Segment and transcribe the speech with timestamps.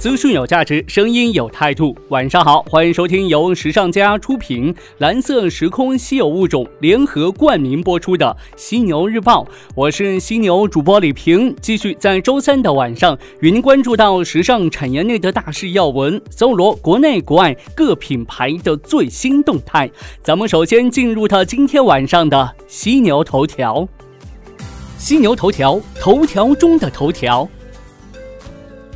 [0.00, 1.94] 资讯有价值，声音有态度。
[2.08, 8.24] 晚上好，欢迎收听由时尚家出品、蓝色时空稀有物种联合冠名播出的
[8.56, 9.44] 《犀牛日报》。
[9.74, 19.90] 我是犀牛主播李平，继续在周三的晚上与您关注到时尚产业内的大事要闻，搜罗国内国外各品牌的最新动态。
[20.22, 23.86] 咱们首先进入到今天晚上的犀牛头条。
[24.96, 27.46] 犀牛头条，头条中的头条。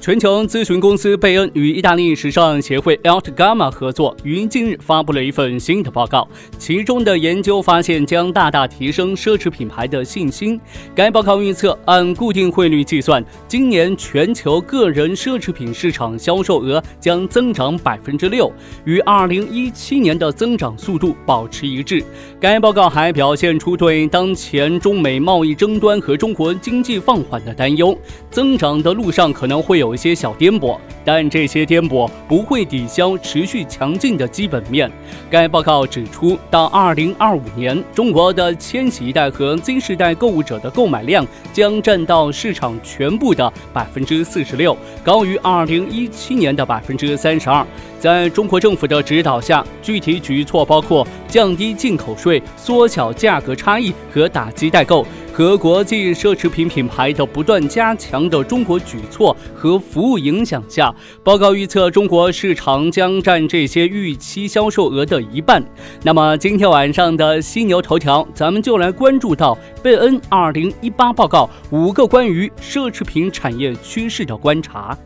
[0.05, 6.29] 全球咨询公司贝恩与意大利时尚协会 Altgamma 合作，于近日发布了一份新的报告。
[6.59, 10.61] 其中的研究发现将大大提升奢侈品牌的信心。
[10.95, 18.53] 该报告预测，按固定汇率计算，今年全球个人奢侈品市场销售额将增长百分之六，
[18.85, 22.05] 与二零一七年的增长速度保持一致。
[22.39, 27.97] 该报告还表现出对当前中美贸易争端和中国经济放缓的担忧，
[28.31, 29.94] 增长的路上可能会有。
[29.95, 34.91] 有些小颠簸，但这些颠簸不会抵消持续强劲的基本面。
[35.31, 47.65] 该报告指出，到2025年，中国的千禧一代和 Z 世代购物者的购买量将占到市场全部的46%，高于2017年的32%。
[48.01, 55.07] 在中国政府的指导下，具体举措包括降低进口税、缩小价格差异和打击代购。
[55.35, 65.61] 和国际奢侈品品牌的不断加强的中国举措和服务影响下，报告预测中国市场将占这些预期销售额的一半。
[66.05, 74.97] 那么今天晚上的犀牛头条，咱们就来关注到贝恩二零一八报告五个关于奢侈品产业趋势的观察。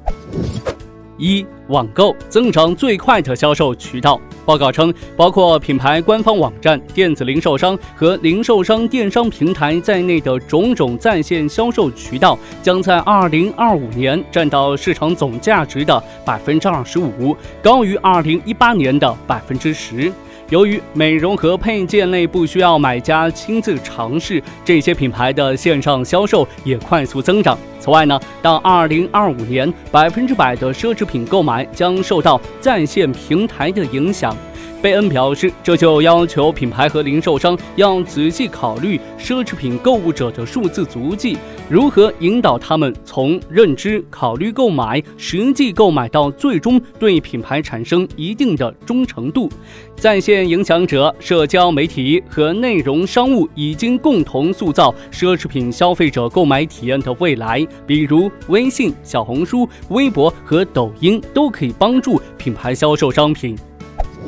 [1.18, 4.18] 一网购增长最快的销售渠道。
[4.46, 20.10] 报告称，包括品牌官方网站、电子零售商和零售商电商平台在内的种种在线销售渠道，将在二零二五年占到市场总价值的百分之二十五，高于二零一八年的百分之十。
[20.50, 27.56] 由于美容和配件类不需要买家亲自尝试，这些品牌的线上销售也快速增长。
[27.78, 34.34] 此外呢，到二零二五年，百分之百的奢侈品购买将受到在线平台的影响。
[34.80, 41.36] 贝恩表示，这就要求品牌和零售商要仔细考虑奢侈品购物者的数字足迹，
[41.68, 49.50] 如何引导他们从认知、考虑购买、实际购买到最终对品牌产生一定的忠诚度。
[49.96, 63.58] 在线影响者、社交媒体和内容商务已经共同塑造奢侈品消费者购买体验的未来，比如微信、小红书、微博和抖音都可以帮助品牌销售商品。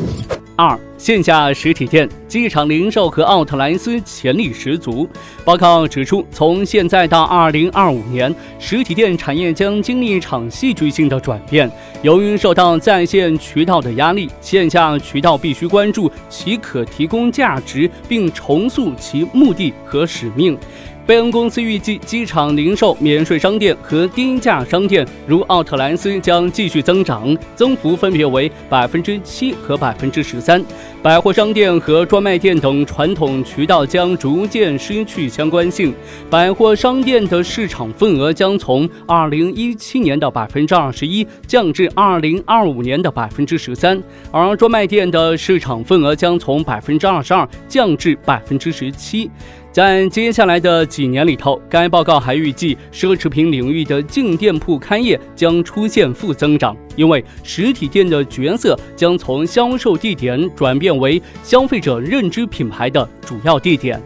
[0.01, 5.09] you 二线下实体店、机场零售和奥特莱斯潜力十足。
[5.43, 11.71] 报告指出，从现在到二零二五年，实体店产业将经历一场戏剧性的转变。
[12.03, 20.59] 由于受到在线渠道的压力，线下渠道必须关注其可提供价值，并重塑其目的和使命。
[21.07, 30.50] 贝恩公司预计，机场零售免税商店和低价商店如奥特莱斯将继续增长，增幅分别为百分之七和百分之十三。
[30.51, 30.61] 三
[31.01, 35.95] 百货商店和专卖店等传统渠道将逐渐失去相关性，
[36.29, 44.03] 百货商店的市场份额将从二零一七年的百分之二十一降至二零二五年的百分之十三，
[44.33, 49.31] 而专卖店的市场份额将从百分之二十二降至百分之十七。
[49.73, 64.01] 在接下来的几年里头，该报告还预计，奢侈品领域的净店铺开业将出现负增长，因为实体店的角色将从销售地点转变为消费者认知品牌的主要地点。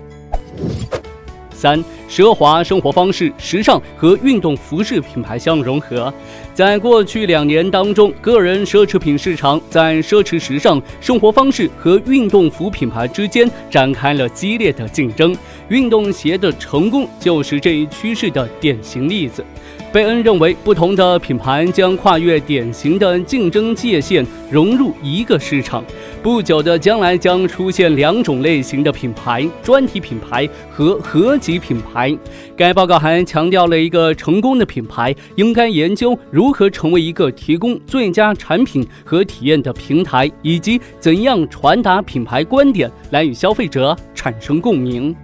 [1.50, 1.82] 三。
[2.06, 6.12] 奢华生活方式、时尚和运动服饰品牌相融合。
[6.54, 15.36] 在过去两年当中，个人奢侈品市场在奢侈时尚、生活方式和运动服品牌之间展开了激烈的竞争。
[15.68, 19.44] 运动鞋的成功就是这一趋势的典型例子。
[19.92, 25.84] 贝恩认为，不同的品牌将跨越典型的竞争界限，融入一个市场。
[26.20, 32.16] 不久的将来将出现两种类型的品牌：专题品牌和合集品牌。
[32.56, 45.16] 该报告还强调了一个成功的品牌应该研究如如何成为一个提供最佳产品和体验的平台，以及怎样传达品牌观点来与消费者产生共鸣。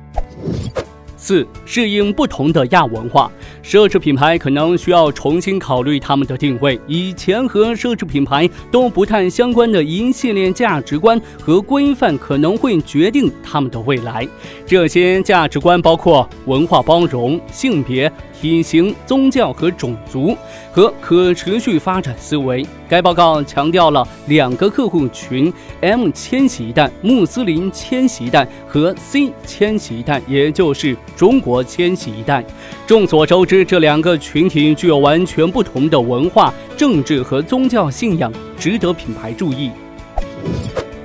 [1.19, 3.31] 四、适应不同的亚文化，
[3.62, 6.81] 奢侈品牌可能需要重新考虑他们的定位。
[6.87, 14.26] 以前和奢侈品牌都不太相关的一系列价值观和规范，可能会决定他们的未来。
[14.64, 18.11] 这些价值观包括文化包容、性别。
[18.40, 20.34] 体型、宗教和种族
[20.72, 22.66] 和可持续发展思维。
[22.88, 32.42] 该报告强调了两个客户群：M 千禧一代、穆斯林千禧一代和 C 千禧一代，也就是中国千禧一代。
[32.87, 39.70] 众所周知，这两个群体具有完全不同的文化、政治和宗教信仰，值得品牌注意。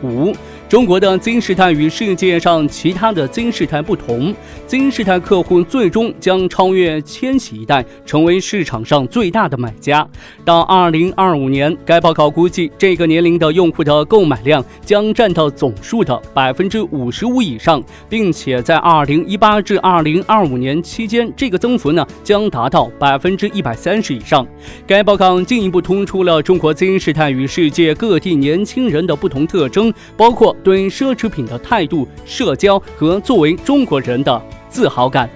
[0.01, 0.33] 五。
[0.67, 4.33] 中国的金世代与世界上其他的金世代不同，
[4.65, 10.06] 金世代客户最终将超越千禧一代，成为市场上最大的买家。
[10.44, 24.45] 到二零二五年，该报告估计这个年龄的用户的购买量将占到总数的百分之五十五以上，并且在二零一八至二零二五年期间，这个增幅呢将达到百分之一百三十以上。
[24.88, 30.54] 该报告进一步突出了中国金世代与世界各地年轻人的不同特征，包括。
[30.63, 35.29] 对奢侈品的态度、社交和作为中国人的自豪感。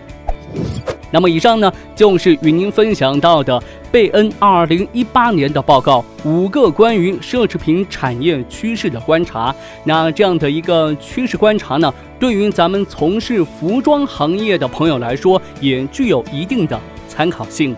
[1.12, 3.60] 那么，以上呢就是与您分享到的
[3.92, 9.54] 贝恩二零一八年的报告，五个关于奢侈品产业趋势的观察。
[9.84, 17.76] 那这样的一个趋势观察呢，对于咱们从事服装行业的朋友来说，也具有一定的参考性。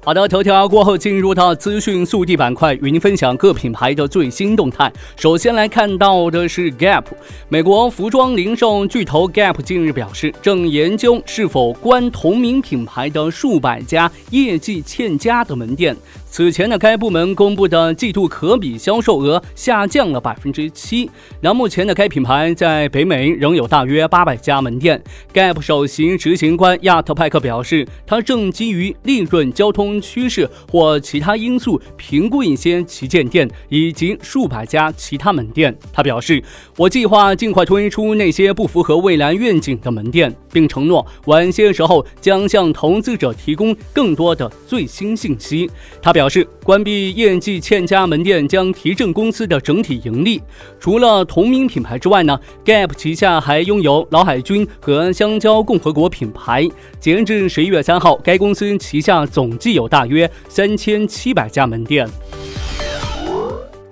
[0.00, 4.90] 好的，头条过后进入到资讯速递板块，与您分享各品牌的最新动态。
[5.16, 7.04] 首先来看到的是 Gap，
[7.48, 15.94] 美国服装零售巨头 Gap 近日表示，正研究是否关同名品牌的数百家业绩欠佳的门店。
[16.30, 21.10] 此前呢，该部门公布的季度可比销售额下降了百分之七。
[21.40, 25.02] 那目前的该品牌在北美仍有大约八百家门店。
[25.32, 35.76] Gap 首席执行官亚特派克表示，他正基于利润、交通趋势或其他因素评估一些旗舰店以及数百家其他门店。
[35.92, 36.40] 他表示
[36.76, 45.68] ：“我计划尽快推出那些不符合未来愿景的门店，并承诺晚些时候将向投资者提供更多的最新信息。”
[46.02, 46.12] 他。
[46.18, 50.42] 表示关闭业绩欠佳门店将提振公司的整体盈利。
[50.80, 56.68] 除了同名品牌之外呢，Gap 旗下还拥有老海军和香蕉共和国品牌。
[56.98, 62.08] 截至十一月三号，该公司旗下总计有大约三千七百家门店。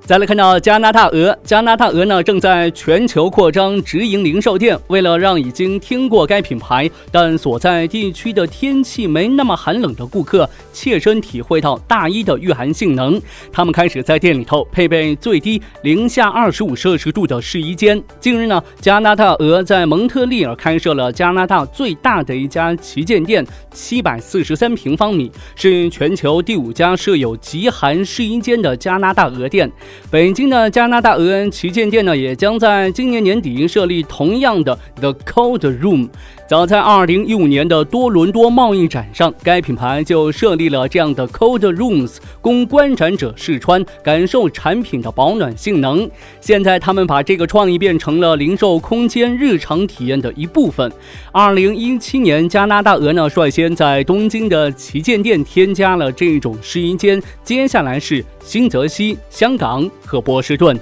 [0.07, 4.79] 再来看到加拿大鹅，加拿大鹅呢正在全球扩张直营零售店。
[4.87, 13.21] 为了让已经听过该品牌但所在地区的天气没那么寒冷的顾客切身体会到大衣的御寒性能，
[13.51, 18.01] 他们开始在店里头配备最低零下二十五摄氏度的试衣间。
[18.21, 29.69] 近日呢，加拿大鹅在蒙特利尔开设了加拿大最大的一家旗舰店，七百四十三平方米，是全球第五家设有极寒试衣间的加拿大鹅店。
[30.11, 36.09] 北京的加拿大鹅旗舰店呢，也将在今年年底设立同样的 The Cold Room。
[36.49, 46.09] 早在2015年的多伦多贸易展上，该品牌就设立了这样的 Cold Rooms，供观展者试穿，感受产品的保暖性能。
[46.41, 50.89] 现在，他们把这个创意变成了零售空间日常体验的一部分。
[51.33, 60.79] 2017年，加拿大鹅呢率先在东京的旗舰店添加了这种试衣间，接下来是新泽西、香港和波士顿。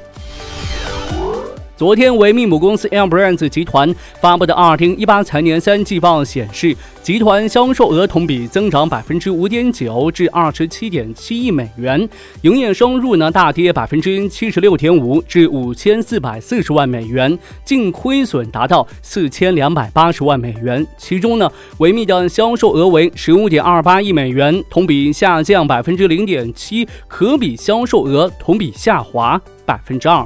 [1.77, 12.09] 昨天，维密母公司 L Brands 集团发布的2018财年三季报显示，集团销售额同比增长百分之五点九，至二十七点七亿美元；
[12.43, 20.87] 营业收入呢大跌百分之七十六点五，至五千四百四十万美元；净亏损达到四千两百八十万美元。
[20.97, 30.25] 其中呢，维密的销售额为十五点二八亿美元，同比下降百分之零点七，可比销售额同比下滑百分之二。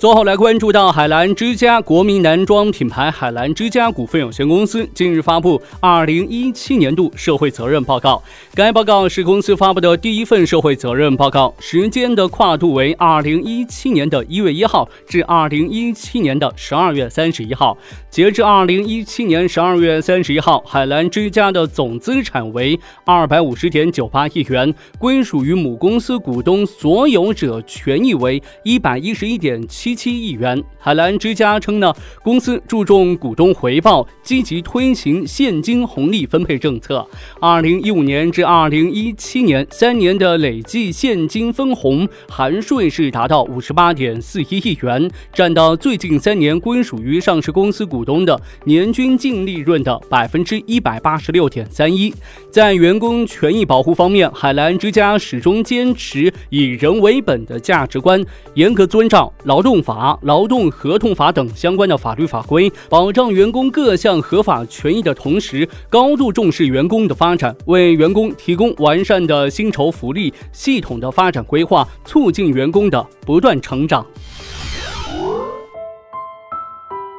[0.00, 8.22] 最后来关注到海澜之家国民男装品牌海澜之家股份有限公司近日发布二零一七年度社会责任报告。
[8.54, 17.76] 该报告是公司发布的第一份社会责任报告，时间的跨度为二零一七年的一月一号至二零一七年的十二月三十一号。
[18.08, 29.89] 截至二零一七年十二月三十一号，海澜之家的总资产为二百五十点九八亿元，归属于母公司股东所有者权益为一百一十一点七。
[29.90, 30.62] 七七亿元。
[30.78, 31.92] 海澜之家称呢，
[32.22, 37.06] 公司注重股东回报，积极推行现金红利分配政策。
[37.40, 52.14] 二零一五年至二零一七年三年的累计现金分红含税是达到五十八点四一亿元，占到最近三年归属于上市公司股东的年均净利润的百分之一百八十六点三一。
[52.50, 60.70] 在员工权益保护方面，海澜之家始终坚持以人为本的价值观，严格遵照劳动法、劳动。
[60.70, 74.06] 合同法等相关的法律法规，保障员工各项合法权益的同时，高度重视员工的发展，为员工提供完善的薪酬福利、系统的发展规划，促进员工的不断成长。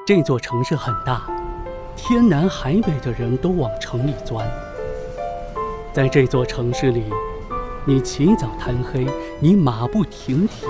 [0.05, 1.21] 这座城市很大，
[1.95, 4.45] 天南海北的人都往城里钻。
[5.93, 7.03] 在这座城市里，
[7.85, 9.05] 你起早贪黑，
[9.39, 10.65] 你马不停蹄，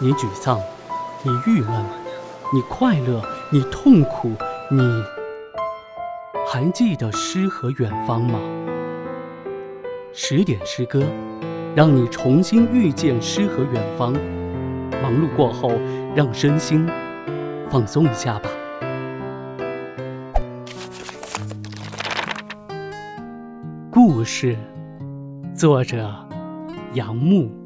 [0.00, 0.60] 你沮丧。
[1.22, 1.84] 你郁闷，
[2.52, 4.32] 你快乐，你痛苦，
[4.70, 5.02] 你
[6.46, 8.38] 还记得诗和远方吗？
[10.12, 11.02] 十点诗歌，
[11.74, 14.12] 让你重新遇见诗和远方。
[15.02, 15.72] 忙碌过后，
[16.14, 16.86] 让身心
[17.70, 18.50] 放松一下吧。
[23.90, 24.56] 故事，
[25.56, 26.14] 作者
[26.92, 27.63] 杨牧。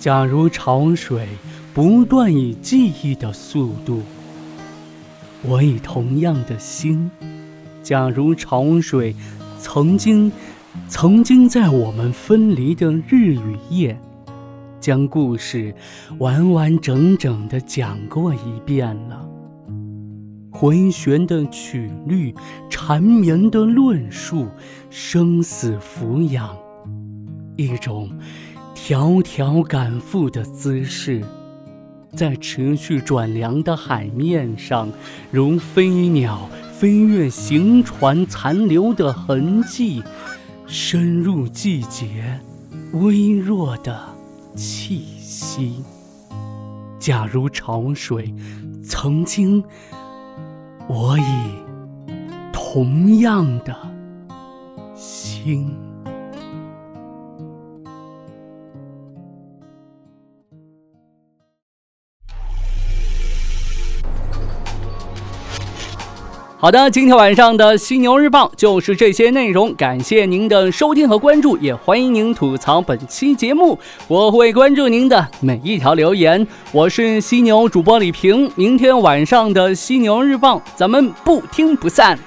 [0.00, 1.28] 假如潮水
[1.74, 4.00] 不断以记忆的速度，
[5.42, 7.10] 我以同样的心。
[7.82, 9.14] 假如潮水
[9.58, 10.32] 曾经，
[10.88, 14.00] 曾经在我们分离的日与夜，
[14.80, 15.74] 将故事
[16.16, 19.28] 完完整整的讲过一遍了。
[20.50, 22.34] 回旋的曲律，
[22.70, 24.46] 缠绵的论述，
[24.88, 26.56] 生死抚养，
[27.56, 28.08] 一种。
[28.82, 31.22] 条条赶赴的姿势，
[32.16, 34.88] 在持续转凉的海面上，
[35.30, 40.02] 如飞鸟飞越行船残留的痕迹，
[40.66, 42.40] 深入季节
[42.94, 44.00] 微弱的
[44.56, 45.84] 气息。
[46.98, 48.34] 假如潮水
[48.82, 49.62] 曾经，
[50.88, 53.76] 我以同样的
[54.96, 55.70] 心。
[66.60, 76.46] 好的，今天晚上的犀牛日报就是这些内容，感谢您的收听和关注，也欢迎您吐槽本期节目，我会关注您的每一条留言。
[76.70, 82.18] 我是犀牛主播李平，明天晚上的犀牛日报，咱们不听不散。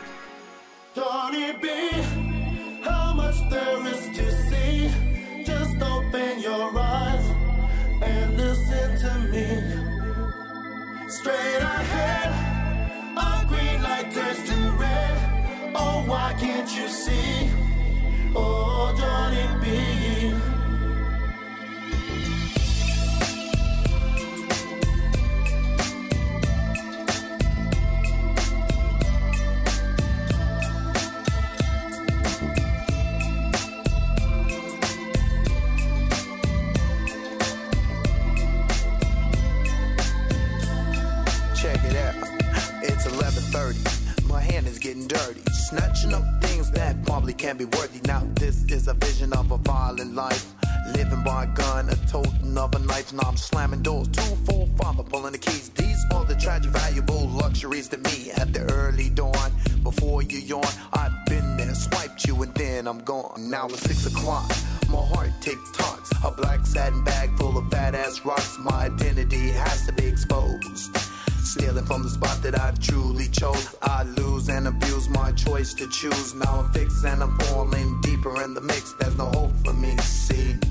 [51.03, 53.11] Living by a gun, a totem of a knife.
[53.11, 55.67] Now I'm slamming doors, two, four, five, I'm pulling the keys.
[55.67, 59.51] These are the tragic, valuable luxuries to me at the early dawn.
[59.83, 63.49] Before you yawn, I've been there, swiped you, and then I'm gone.
[63.49, 64.49] Now it's six o'clock.
[64.87, 66.09] My heart tick tocks.
[66.23, 68.57] A black satin bag full of fat ass rocks.
[68.59, 70.95] My identity has to be exposed.
[71.43, 73.75] Stealing from the spot that I truly chose.
[73.81, 76.33] I lose and abuse my choice to choose.
[76.33, 78.93] Now I'm fixed and I'm falling deeper in the mix.
[78.93, 80.62] There's no hope for me see.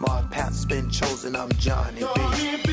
[0.00, 1.36] My path's been chosen.
[1.36, 2.69] I'm Johnny B.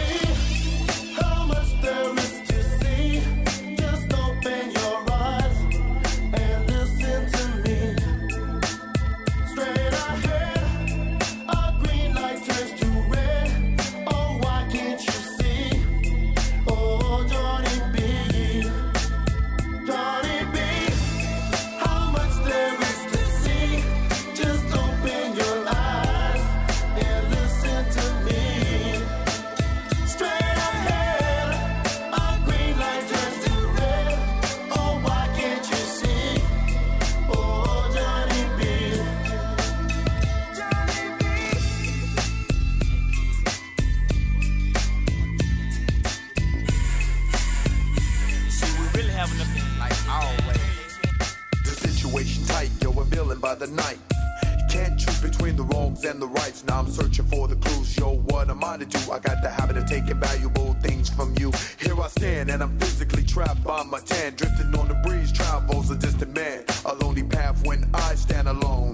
[66.37, 66.63] man.
[66.85, 68.93] A lonely path when I stand alone.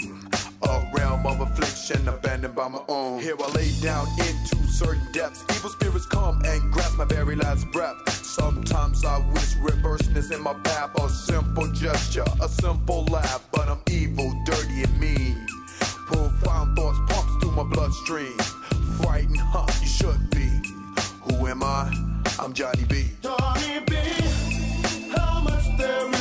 [0.63, 3.19] A realm of affliction, abandoned by my own.
[3.19, 5.43] Here I lay down into certain depths.
[5.55, 7.97] Evil spirits come and grasp my very last breath.
[8.09, 10.89] Sometimes I wish reverseness in my path.
[10.99, 13.41] A simple gesture, a simple laugh.
[13.51, 15.45] But I'm evil, dirty, and mean.
[16.07, 18.37] Profound thoughts pumps through my bloodstream.
[19.01, 19.67] Frightened, huh?
[19.81, 20.47] You should be.
[21.25, 21.91] Who am I?
[22.39, 23.07] I'm Johnny B.
[23.21, 23.95] Johnny B.
[25.15, 26.12] How much there